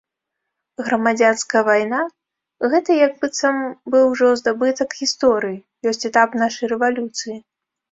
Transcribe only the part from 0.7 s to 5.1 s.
Грамадзянская вайна, гэты як быццам бы ўжо здабытак